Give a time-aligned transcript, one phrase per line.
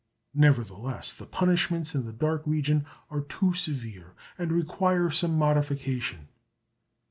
[0.33, 6.27] Nevertheless, the punishments in the dark region are too severe, and require some modification.